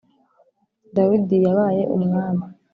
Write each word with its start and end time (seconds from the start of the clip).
dawidi 0.95 1.35
yabaye 1.45 1.83
umwami 1.95 2.45